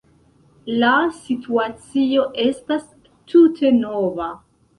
[0.83, 2.89] La situacio estas
[3.35, 4.33] tute nova.